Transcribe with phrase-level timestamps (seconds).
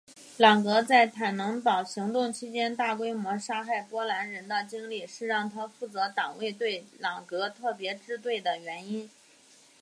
[0.35, 9.07] 朗格在坦能堡行动期间大规模杀害波兰人的经历是让他负责党卫队朗格特别支队的原因。